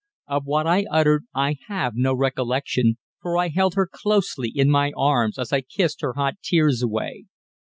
[0.25, 4.91] Of what I uttered I have no recollection, for I held her closely in my
[4.97, 7.25] arms as I kissed her hot tears away.